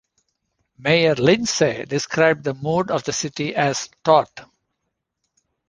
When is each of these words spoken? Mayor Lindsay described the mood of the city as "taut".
Mayor 0.79 1.13
Lindsay 1.13 1.85
described 1.85 2.43
the 2.43 2.55
mood 2.55 2.89
of 2.89 3.03
the 3.03 3.13
city 3.13 3.53
as 3.55 3.87
"taut". 4.03 4.49